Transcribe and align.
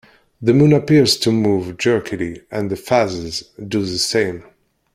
The 0.41 0.51
Moon 0.55 0.73
appears 0.73 1.15
to 1.17 1.31
move 1.31 1.77
jerkily, 1.77 2.41
and 2.49 2.71
the 2.71 2.75
phases 2.75 3.51
do 3.67 3.85
the 3.85 3.99
same. 3.99 4.43